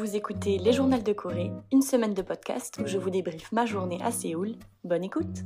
[0.00, 3.66] Vous écoutez Les Journaux de Corée, une semaine de podcast où je vous débriefe ma
[3.66, 4.54] journée à Séoul.
[4.82, 5.44] Bonne écoute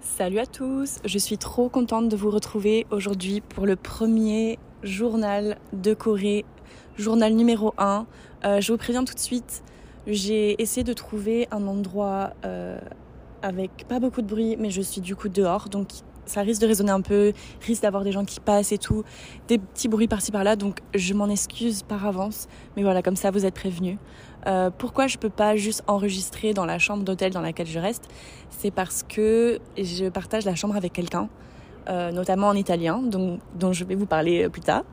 [0.00, 5.56] Salut à tous, je suis trop contente de vous retrouver aujourd'hui pour le premier journal
[5.72, 6.44] de Corée,
[6.96, 8.06] journal numéro 1.
[8.44, 9.62] Euh, je vous préviens tout de suite,
[10.08, 12.80] j'ai essayé de trouver un endroit euh,
[13.40, 15.90] avec pas beaucoup de bruit, mais je suis du coup dehors, donc
[16.30, 17.32] ça risque de résonner un peu,
[17.66, 19.04] risque d'avoir des gens qui passent et tout,
[19.48, 23.30] des petits bruits par-ci par-là, donc je m'en excuse par avance, mais voilà, comme ça
[23.30, 23.98] vous êtes prévenus.
[24.46, 28.08] Euh, pourquoi je peux pas juste enregistrer dans la chambre d'hôtel dans laquelle je reste?
[28.48, 31.28] C'est parce que je partage la chambre avec quelqu'un.
[31.88, 34.84] Euh, notamment en italien, dont je vais vous parler plus tard.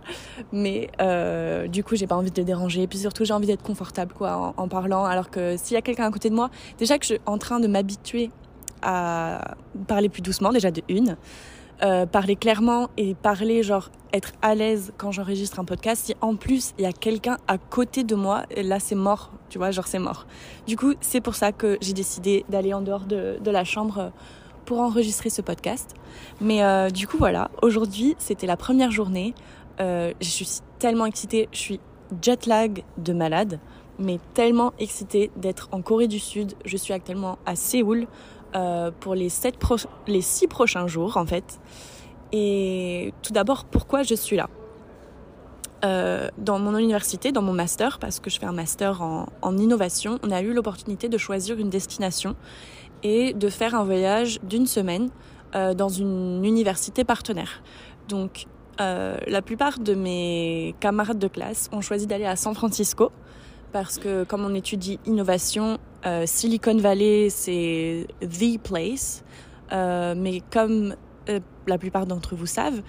[0.53, 2.83] Mais euh, du coup, j'ai pas envie de le déranger.
[2.83, 5.03] Et puis surtout, j'ai envie d'être confortable quoi, en parlant.
[5.03, 7.37] Alors que s'il y a quelqu'un à côté de moi, déjà que je suis en
[7.37, 8.31] train de m'habituer
[8.81, 9.55] à
[9.87, 11.17] parler plus doucement, déjà de une.
[11.83, 16.05] Euh, parler clairement et parler genre être à l'aise quand j'enregistre un podcast.
[16.07, 19.59] Si en plus il y a quelqu'un à côté de moi là c'est mort tu
[19.59, 20.25] vois genre c'est mort.
[20.65, 24.11] Du coup c'est pour ça que j'ai décidé d'aller en dehors de, la chambre
[24.65, 25.93] pour enregistrer ce podcast.
[26.41, 27.51] Mais euh, du coup voilà.
[27.61, 29.35] Aujourd'hui c'était la première journée.
[29.79, 30.47] Euh, je suis
[30.79, 31.47] tellement excitée.
[31.51, 31.79] Je suis
[32.23, 33.59] jet lag de malade
[33.99, 36.53] mais tellement excitée d'être en Corée du Sud.
[36.65, 38.07] Je suis actuellement à Séoul
[38.55, 39.55] euh, pour les, sept
[40.07, 41.59] les six prochains jours en fait.
[42.31, 44.49] Et tout d'abord, pourquoi je suis là?
[45.85, 50.19] Euh, Dans mon université, dans mon master, parce que je fais un master en, innovation,
[50.23, 52.35] on a eu l'opportunité de choisir une destination
[53.03, 55.09] et de faire un voyage d'une semaine
[55.55, 57.61] euh, dans une université partenaire.
[58.09, 58.45] Donc,
[58.79, 63.11] la plupart de mes camarades de classe ont choisi d'aller à San Francisco
[63.71, 69.23] parce que comme on étudie innovation, euh, Silicon Valley c'est the place.
[69.71, 70.95] Euh, mais comme
[71.29, 72.81] euh, la plupart d'entre vous savent,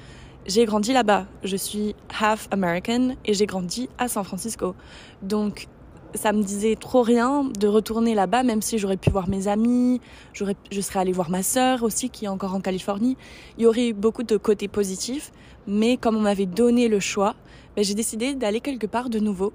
[0.46, 1.26] j'ai grandi là-bas.
[1.44, 4.74] Je suis half American et j'ai grandi à San Francisco.
[5.22, 5.66] Donc
[6.14, 10.00] ça me disait trop rien de retourner là-bas, même si j'aurais pu voir mes amis,
[10.32, 13.16] je serais allée voir ma sœur aussi qui est encore en Californie.
[13.58, 15.32] Il y aurait eu beaucoup de côtés positifs,
[15.66, 17.34] mais comme on m'avait donné le choix,
[17.76, 19.52] ben, j'ai décidé d'aller quelque part de nouveau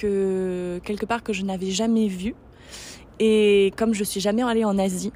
[0.00, 2.34] que quelque part que je n'avais jamais vu.
[3.18, 5.12] Et comme je suis jamais allée en Asie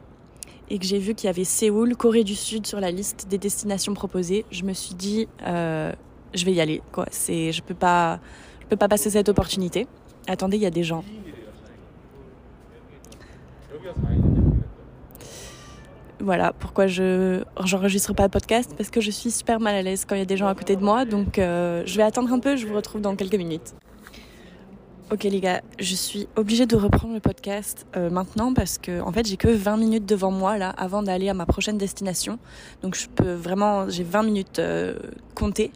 [0.68, 3.38] et que j'ai vu qu'il y avait Séoul, Corée du Sud sur la liste des
[3.38, 5.92] destinations proposées, je me suis dit euh,
[6.34, 6.82] je vais y aller.
[6.92, 9.86] Quoi, c'est je peux peux pas passer cette opportunité.
[10.26, 11.04] Attendez, il y a des gens.
[16.20, 20.06] Voilà pourquoi je j'enregistre pas de podcast parce que je suis super mal à l'aise
[20.06, 21.04] quand il y a des gens à côté de moi.
[21.04, 22.56] Donc euh, je vais attendre un peu.
[22.56, 23.74] Je vous retrouve dans quelques minutes.
[25.12, 29.12] Ok les gars, je suis obligée de reprendre le podcast euh, maintenant parce que en
[29.12, 32.38] fait j'ai que 20 minutes devant moi là avant d'aller à ma prochaine destination.
[32.82, 34.96] Donc je peux vraiment, j'ai 20 minutes euh,
[35.34, 35.72] comptées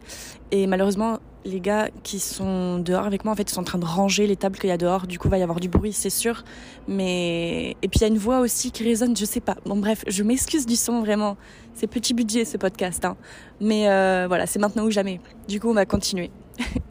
[0.49, 3.77] et malheureusement les gars qui sont dehors avec moi en fait ils sont en train
[3.77, 5.05] de ranger les tables qu'il y a dehors.
[5.05, 6.43] Du coup il va y avoir du bruit c'est sûr.
[6.87, 9.57] Mais et puis il y a une voix aussi qui résonne, je sais pas.
[9.63, 11.37] Bon bref, je m'excuse du son vraiment.
[11.75, 13.05] C'est petit budget ce podcast.
[13.05, 13.15] Hein.
[13.61, 15.21] Mais euh, voilà, c'est maintenant ou jamais.
[15.47, 16.31] Du coup on va continuer.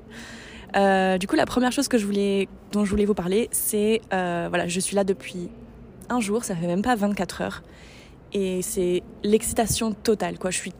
[0.77, 4.81] Euh, du coup, la première chose dont je voulais vous parler, c'est euh, voilà, je
[4.81, 5.49] suis là depuis
[6.09, 7.63] un jour, ça fait même pas 24 heures,
[8.33, 10.39] et c'est l'excitation totale.
[10.39, 10.73] Quoi, je suis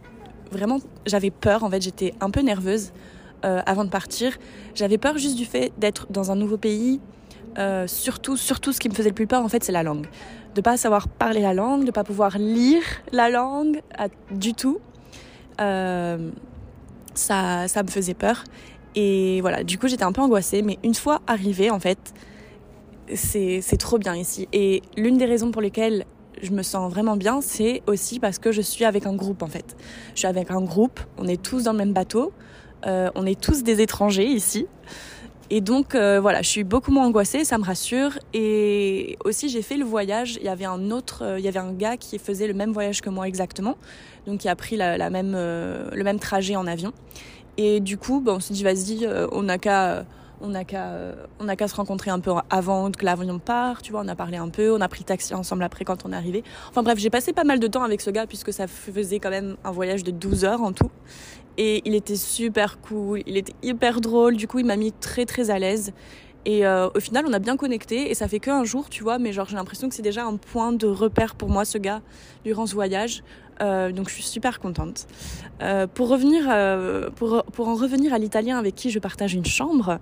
[0.51, 1.65] vraiment, j'avais peur.
[1.65, 2.93] En fait, j'étais un peu nerveuse
[3.45, 4.37] euh, avant de partir.
[4.75, 7.01] J'avais peur juste du fait d'être dans un nouveau pays.
[7.59, 10.07] Euh, surtout, surtout, ce qui me faisait le plus peur, en fait, c'est la langue.
[10.55, 12.83] De pas savoir parler la langue, de pas pouvoir lire
[13.13, 13.81] la langue
[14.31, 14.81] du tout.
[15.59, 18.45] Ça, ça me faisait peur.
[19.01, 22.13] Et voilà, du coup, j'étais un peu angoissée, mais une fois arrivée, en fait,
[23.15, 24.49] c'est trop bien ici.
[24.53, 26.05] Et l'une des raisons pour lesquelles
[26.43, 29.47] je me sens vraiment bien, c'est aussi parce que je suis avec un groupe, en
[29.47, 29.77] fait.
[30.15, 32.33] Je suis avec un groupe, on est tous dans le même bateau,
[32.87, 34.67] euh, on est tous des étrangers ici.
[35.51, 38.19] Et donc euh, voilà, je suis beaucoup moins angoissée, ça me rassure.
[38.35, 40.39] Et aussi j'ai fait le voyage.
[40.41, 42.73] Il y avait un autre, euh, il y avait un gars qui faisait le même
[42.73, 43.77] voyage que moi exactement,
[44.27, 46.93] donc qui a pris la, même, le même trajet en avion.
[47.59, 50.07] Et du coup, bah, on s'est dit, vas-y, euh, on n'a qu'à
[50.41, 54.15] on n'a qu'à se rencontrer un peu avant que l'avion parte, tu vois, on a
[54.15, 56.45] parlé un peu, on a pris taxi ensemble après quand on est arrivé.
[56.71, 59.31] Enfin bref, j'ai passé pas mal de temps avec ce gars puisque ça faisait quand
[59.31, 60.91] même un voyage de 12 heures en tout.
[61.57, 65.27] Et il était super cool, il était hyper drôle, du coup il m'a mis très
[65.27, 65.93] très à l'aise.
[66.45, 69.19] Et euh, au final, on a bien connecté et ça fait qu'un jour, tu vois,
[69.19, 72.01] mais genre j'ai l'impression que c'est déjà un point de repère pour moi, ce gars,
[72.45, 73.23] durant ce voyage.
[73.61, 75.07] Euh, donc je suis super contente.
[75.63, 79.47] Euh, pour, revenir, euh, pour, pour en revenir à l'italien avec qui je partage une
[79.47, 79.99] chambre,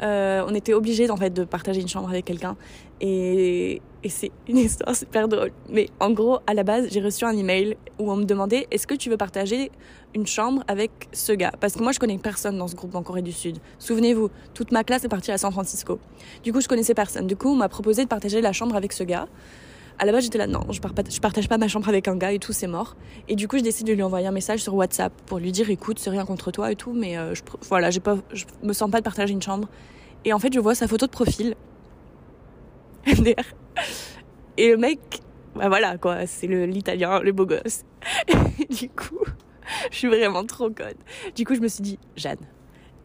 [0.00, 2.56] on était obligé en fait de partager une chambre avec quelqu'un
[3.00, 5.52] Et, et c'est une histoire super drôle.
[5.68, 8.88] Mais en gros, à la base, j'ai reçu un email où on me demandait est-ce
[8.88, 9.70] que tu veux partager
[10.14, 11.52] une chambre avec ce gars?
[11.60, 13.58] Parce que moi, je connais personne dans ce groupe en Corée du Sud.
[13.78, 16.00] Souvenez-vous, toute ma classe est partie à San Francisco.
[16.42, 17.28] Du coup, je connaissais personne.
[17.28, 19.28] Du coup, on m'a proposé de partager la chambre avec ce gars.
[19.98, 22.38] À la base, j'étais là, non, je, partage pas ma chambre avec un gars et
[22.38, 22.96] tout, c'est mort.
[23.28, 25.70] Et du coup, je décide de lui envoyer un message sur WhatsApp pour lui dire,
[25.70, 28.72] écoute, c'est rien contre toi et tout, mais euh, je, voilà, j'ai pas, je me
[28.72, 29.68] sens pas de partager une chambre.
[30.24, 31.54] Et en fait, je vois sa photo de profil.
[34.56, 35.00] et le mec,
[35.54, 37.84] bah voilà quoi, c'est l'italien, le, beau gosse.
[38.28, 39.24] Et du coup,
[39.90, 40.94] je suis vraiment trop conne.
[41.34, 42.38] Du coup, je me suis dit, Jeanne,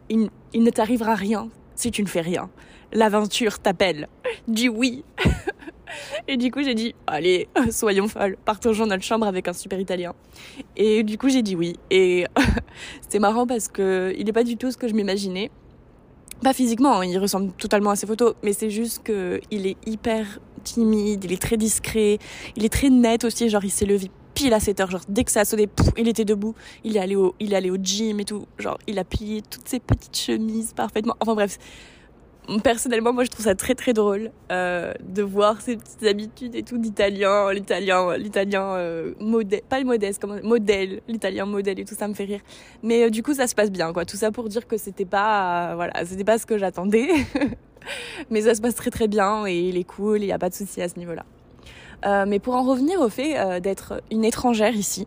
[0.08, 2.50] il, il ne t'arrivera rien si tu ne fais rien.
[2.92, 4.08] L'aventure t'appelle.
[4.46, 5.04] Dis oui.
[6.26, 10.14] Et du coup, j'ai dit, allez, soyons folles, partageons notre chambre avec un super italien.
[10.76, 11.76] Et du coup, j'ai dit oui.
[11.90, 12.26] Et
[13.08, 15.50] c'est marrant parce que il n'est pas du tout ce que je m'imaginais.
[16.42, 19.76] Pas physiquement, hein, il ressemble totalement à ses photos, mais c'est juste que il est
[19.86, 22.18] hyper timide, il est très discret,
[22.54, 25.24] il est très net aussi, genre il s'est levé pile à 7 heures, genre dès
[25.24, 27.76] que ça a sonné, il était debout, il est allé au, il est allé au
[27.76, 31.16] gym et tout, genre il a plié toutes ses petites chemises parfaitement.
[31.18, 31.58] Enfin bref,
[32.62, 36.62] personnellement, moi, je trouve ça très très drôle euh, de voir ces petites habitudes et
[36.62, 41.94] tout d'italien, l'italien, l'italien euh, modèle, pas le modeste, comme modèle, l'italien modèle et tout
[41.94, 42.40] ça me fait rire.
[42.82, 44.04] Mais euh, du coup, ça se passe bien, quoi.
[44.04, 47.08] Tout ça pour dire que c'était pas, voilà, c'était pas ce que j'attendais,
[48.30, 50.48] mais ça se passe très très bien et il est cool, il y a pas
[50.48, 51.24] de souci à ce niveau-là.
[52.26, 55.06] mais pour en revenir au fait d'être une étrangère ici,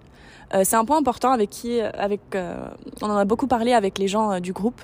[0.63, 2.68] c'est un point important avec qui, avec, euh,
[3.01, 4.81] on en a beaucoup parlé avec les gens euh, du groupe.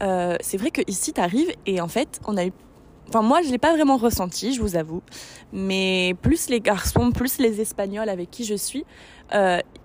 [0.00, 2.52] c'est vrai que ici t'arrives et en fait, on a eu
[3.10, 5.00] Enfin, moi, je l'ai pas vraiment ressenti, je vous avoue.
[5.50, 8.84] Mais plus les garçons, plus les Espagnols avec qui je suis,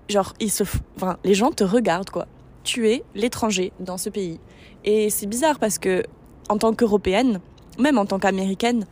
[0.10, 0.64] genre, ils se,
[0.98, 2.28] enfin, les gens te regardent, quoi.
[2.66, 4.42] Tu es l'étranger dans ce pays.
[4.84, 6.04] Et c'est bizarre parce que,
[6.50, 7.40] en tant qu'Européenne,
[7.80, 8.86] même en tant qu'Américaine,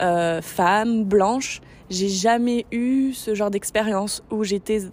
[0.00, 4.90] femme, blanche, j'ai jamais eu ce genre d'expérience où j'étais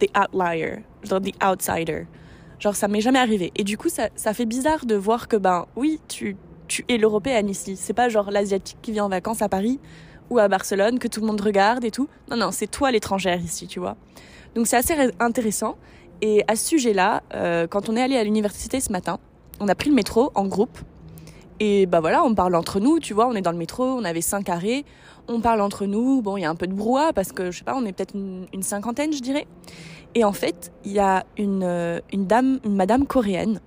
[0.00, 2.06] the outlier, genre the outsider.
[2.58, 3.52] Genre ça m'est jamais arrivé.
[3.56, 6.36] Et du coup ça, ça fait bizarre de voir que ben oui tu
[6.66, 7.76] tu es l'européenne ici.
[7.76, 9.80] C'est pas genre l'asiatique qui vient en vacances à Paris
[10.30, 12.08] ou à Barcelone que tout le monde regarde et tout.
[12.30, 13.96] Non non c'est toi l'étrangère ici tu vois.
[14.54, 15.76] Donc c'est assez intéressant.
[16.22, 19.18] Et à ce sujet-là, euh, quand on est allé à l'université ce matin,
[19.60, 20.78] on a pris le métro en groupe.
[21.60, 24.04] Et bah voilà, on parle entre nous, tu vois, on est dans le métro, on
[24.04, 24.84] avait cinq carrés,
[25.28, 27.58] on parle entre nous, bon, il y a un peu de brouhaha parce que, je
[27.58, 29.46] sais pas, on est peut-être une, cinquantaine, je dirais.
[30.14, 33.60] Et en fait, il y a une, euh, une dame, une madame coréenne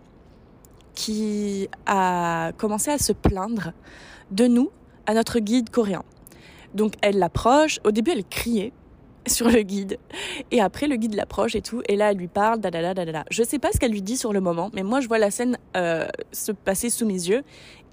[0.96, 3.74] qui a commencé à se plaindre
[4.32, 4.72] de nous
[5.06, 6.04] à notre guide coréen.
[6.74, 8.74] Donc elle l'approche, au début elle criait,
[9.38, 9.98] sur le guide.
[10.52, 11.82] Et après, le guide l'approche et tout.
[11.88, 14.18] Et là, elle lui parle, da da da Je sais pas ce qu'elle lui dit
[14.18, 17.44] sur le moment, mais moi, je vois la scène euh, se passer sous mes yeux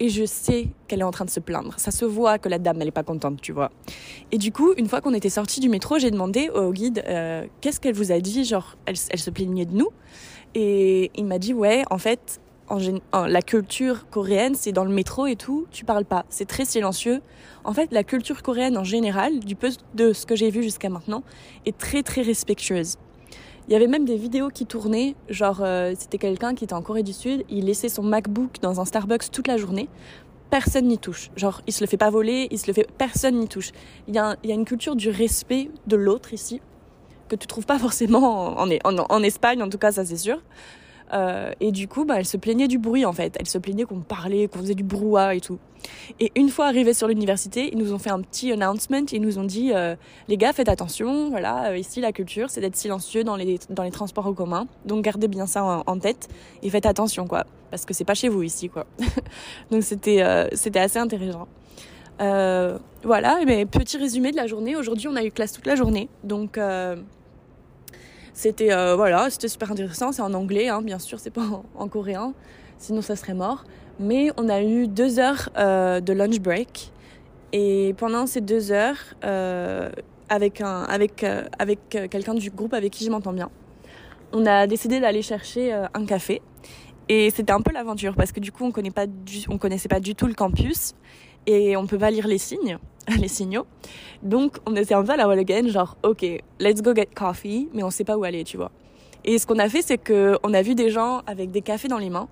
[0.00, 1.74] et je sais qu'elle est en train de se plaindre.
[1.76, 3.70] Ça se voit que la dame, elle est pas contente, tu vois.
[4.32, 7.46] Et du coup, une fois qu'on était sorti du métro, j'ai demandé au guide euh,
[7.60, 8.44] qu'est-ce qu'elle vous a dit.
[8.44, 9.90] Genre, elle, elle se plaignait de nous.
[10.54, 15.26] Et il m'a dit, ouais, en fait, en, la culture coréenne, c'est dans le métro
[15.26, 17.20] et tout, tu parles pas, c'est très silencieux.
[17.64, 20.88] En fait, la culture coréenne en général, du peu de ce que j'ai vu jusqu'à
[20.88, 21.22] maintenant,
[21.66, 22.96] est très très respectueuse.
[23.68, 26.82] Il y avait même des vidéos qui tournaient, genre euh, c'était quelqu'un qui était en
[26.82, 29.88] Corée du Sud, il laissait son MacBook dans un Starbucks toute la journée,
[30.50, 31.30] personne n'y touche.
[31.36, 33.70] Genre, il se le fait pas voler, il se le fait, personne n'y touche.
[34.06, 36.60] Il y, a, une culture du respect de l'autre ici
[37.28, 40.40] que tu trouves pas forcément en, en, en Espagne, en tout cas ça c'est sûr.
[41.12, 43.36] Euh, et du coup, bah, elle se plaignait du bruit en fait.
[43.38, 45.58] Elle se plaignait qu'on parlait, qu'on faisait du brouhaha et tout.
[46.18, 49.04] Et une fois arrivés sur l'université, ils nous ont fait un petit announcement.
[49.12, 49.94] Ils nous ont dit euh,
[50.28, 51.28] les gars, faites attention.
[51.30, 54.66] Voilà, euh, ici la culture, c'est d'être silencieux dans les dans les transports en commun.
[54.86, 56.28] Donc gardez bien ça en, tête
[56.62, 58.86] et faites attention quoi, parce que c'est pas chez vous ici quoi.
[59.70, 61.48] Donc c'était c'était assez intéressant.
[62.18, 64.74] voilà, mais petit résumé de la journée.
[64.76, 66.58] Aujourd'hui, on a eu classe toute la journée, donc
[68.34, 70.12] c'était euh, voilà, c'était super intéressant.
[70.12, 72.34] C'est en anglais, hein, bien sûr, c'est pas en, coréen,
[72.78, 73.64] sinon ça serait mort.
[74.00, 76.92] Mais on a eu deux heures euh, de lunch break
[77.52, 79.88] et pendant ces deux heures, euh,
[80.28, 81.24] avec un, avec
[81.58, 83.50] avec quelqu'un du groupe avec qui je m'entends bien,
[84.32, 86.42] on a décidé d'aller chercher un café.
[87.08, 89.06] Et c'était un peu l'aventure parce que du coup on connaît pas
[89.48, 90.94] on connaissait pas du tout le campus
[91.46, 92.78] et on peut pas lire les signes.
[93.18, 93.66] les signaux.
[94.22, 96.24] Donc, on était un peu à la wall again, genre, ok,
[96.60, 98.70] let's go get coffee, mais on sait pas où aller, tu vois.
[99.24, 101.88] Et ce qu'on a fait, c'est que on a vu des gens avec des cafés
[101.88, 102.28] dans les mains.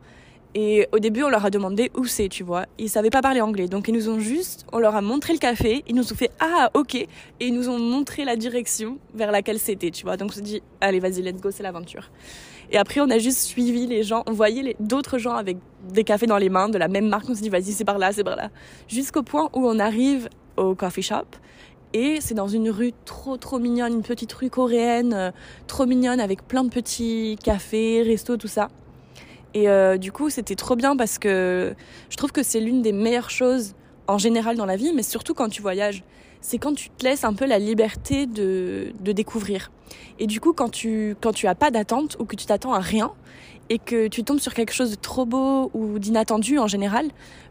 [0.55, 2.67] Et au début, on leur a demandé où c'est, tu vois.
[2.79, 3.69] Ils savaient pas parler anglais.
[3.69, 5.83] Donc, ils nous ont juste, on leur a montré le café.
[5.89, 6.95] Ils nous ont fait, ah, ok.
[6.95, 7.09] Et
[7.41, 10.19] ils nous ont montré la direction vers laquelle c'était, tu vois.
[10.19, 12.11] Donc, on s'est dit, allez, vas-y, let's go, c'est l'aventure.
[12.71, 14.25] Et après, on a juste suivi les gens.
[14.27, 15.57] On voyait d'autres gens avec
[15.91, 17.31] des cafés dans les mains de la même marque.
[17.31, 18.51] On s'est dit, vas-y, c'est par là, c'est par là.
[18.89, 21.27] Jusqu'au point où on arrive au coffee shop.
[21.95, 25.31] Et c'est dans une rue trop trop mignonne, une petite rue coréenne, euh,
[25.67, 28.69] trop mignonne avec plein de petits cafés, restos, tout ça.
[29.55, 31.75] Et euh, du coup, c'était trop bien parce que
[32.09, 33.75] je trouve que c'est l'une des meilleures choses
[34.07, 36.03] en général dans la vie, mais surtout quand tu voyages.
[36.41, 39.71] C'est quand tu te laisses un peu la liberté de, de découvrir.
[40.19, 42.81] Et du coup, quand tu, quand tu as pas d'attente ou que tu t'attends à
[42.81, 43.13] rien
[43.69, 47.07] et que tu tombes sur quelque chose de trop beau ou d'inattendu en général,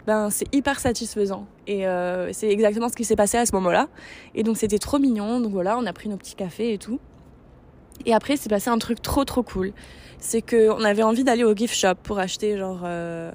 [0.07, 1.47] ben c'est hyper satisfaisant.
[1.67, 3.87] Et euh, c'est exactement ce qui s'est passé à ce moment-là.
[4.35, 5.39] Et donc c'était trop mignon.
[5.39, 6.99] Donc voilà, on a pris nos petits cafés et tout.
[8.05, 9.73] Et après, c'est passé un truc trop trop cool.
[10.19, 13.31] C'est qu'on avait envie d'aller au gift shop pour acheter genre euh,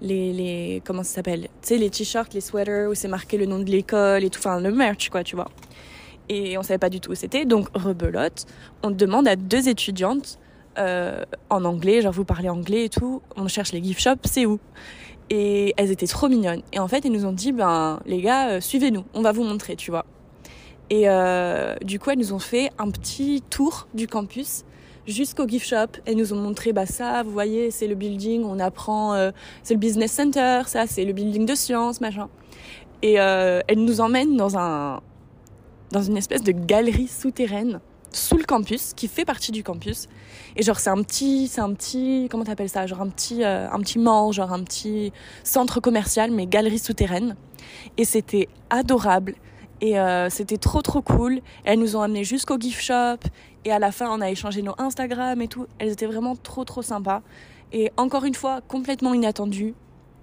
[0.00, 1.48] les, les comment ça s'appelle?
[1.62, 4.38] Tu sais les t-shirts, les sweaters où c'est marqué le nom de l'école et tout,
[4.38, 5.48] enfin le merch quoi, tu vois.
[6.30, 8.46] Et on savait pas du tout où c'était, donc rebelote.
[8.84, 10.38] On demande à deux étudiantes
[10.78, 13.20] euh, en anglais, genre vous parlez anglais et tout.
[13.36, 14.60] On cherche les gift shops, c'est où?
[15.28, 16.62] Et elles étaient trop mignonnes.
[16.72, 19.42] Et en fait, ils nous ont dit, ben les gars, euh, suivez-nous, on va vous
[19.42, 20.06] montrer, tu vois.
[20.88, 24.64] Et euh, du coup, elles nous ont fait un petit tour du campus
[25.08, 25.98] jusqu'au gift shop.
[26.06, 29.32] Elles nous ont montré, bah ça, vous voyez, c'est le building, on apprend,
[29.64, 32.28] c'est le business center, ça, c'est le building de sciences, machin.
[33.02, 35.00] Et elles nous emmènent dans un,
[35.90, 37.80] dans une espèce de galerie souterraine
[38.12, 40.08] sous le campus, qui fait partie du campus.
[40.56, 42.86] Et genre, c'est un petit, c'est un petit, comment t'appelles ça?
[42.86, 45.12] Genre un petit, euh, un petit mall, genre un petit
[45.44, 47.36] centre commercial, mais galerie souterraine.
[47.96, 49.34] Et c'était adorable.
[49.80, 51.40] Et euh, c'était trop trop cool.
[51.64, 53.28] Elles nous ont amenés jusqu'au gift shop.
[53.64, 55.66] Et à la fin, on a échangé nos Instagram et tout.
[55.78, 57.22] Elles étaient vraiment trop trop sympas.
[57.72, 59.74] Et encore une fois, complètement inattendu,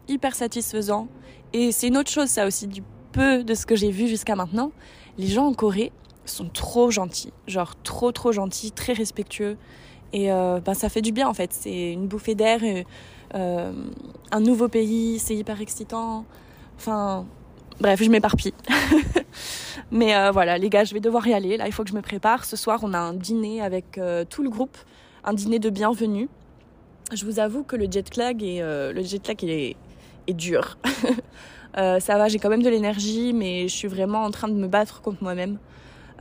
[0.07, 1.07] hyper satisfaisant.
[1.53, 2.83] Et c'est une autre chose, ça aussi, du
[3.13, 4.71] peu de ce que j'ai vu jusqu'à maintenant.
[5.17, 5.91] Les gens en Corée
[6.25, 7.33] sont trop gentils.
[7.47, 9.57] Genre trop trop gentils, très respectueux.
[10.13, 11.51] Et euh, ben, ça fait du bien en fait.
[11.53, 12.61] C'est une bouffée d'air,
[13.35, 13.73] euh,
[14.31, 16.25] un nouveau pays, c'est hyper excitant.
[16.77, 17.25] Enfin,
[17.79, 18.53] bref, je m'éparpille.
[19.91, 21.57] Mais euh, voilà, les gars, je vais devoir y aller.
[21.57, 22.45] Là, il faut que je me prépare.
[22.45, 24.77] Ce soir, on a un dîner avec euh, tout le groupe,
[25.23, 26.29] un dîner de bienvenue.
[27.13, 29.75] Je vous avoue que le jet lag est, euh, le jet est,
[30.27, 30.77] est dur.
[31.77, 34.53] Euh, ça va, j'ai quand même de l'énergie, mais je suis vraiment en train de
[34.53, 35.57] me battre contre moi-même.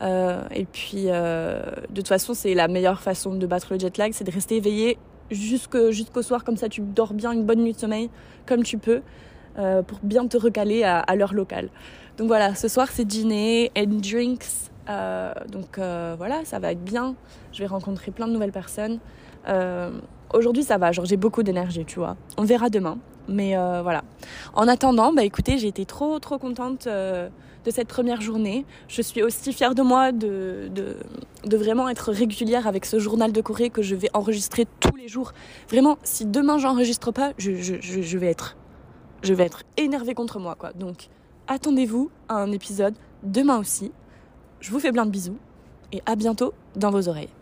[0.03, 3.97] Euh, et puis, euh, de toute façon, c'est la meilleure façon de battre le jet
[3.97, 4.99] lag, c'est de rester éveillé
[5.31, 8.11] jusqu'au soir, comme ça tu dors bien une bonne nuit de sommeil,
[8.47, 9.03] comme tu peux,
[9.57, 11.69] pour bien te recaler à, à l'heure locale.
[12.17, 14.71] Donc voilà, ce soir c'est dîner and drinks.
[15.51, 17.17] Donc voilà, ça va être bien.
[17.53, 19.01] Je vais rencontrer plein de nouvelles personnes.
[20.33, 22.17] Aujourd'hui, ça va, genre j'ai beaucoup d'énergie, tu vois.
[22.37, 22.99] On verra demain.
[23.29, 24.05] Mais euh, voilà.
[24.55, 27.29] En attendant, bah écoutez, j'ai été trop trop contente euh,
[27.65, 28.65] de cette première journée.
[28.89, 33.41] Je suis aussi fière de moi de, de, vraiment être régulière avec ce journal de
[33.41, 35.33] Corée que je vais enregistrer tous les jours.
[35.69, 38.57] Vraiment, si demain j'enregistre pas, je, je, je, je vais être
[39.23, 40.73] je vais être énervée contre moi quoi.
[40.73, 41.09] Donc
[41.49, 43.93] attendez-vous à un épisode demain aussi.
[44.61, 45.39] Je vous fais plein de bisous
[45.93, 47.36] et à bientôt dans vos oreilles.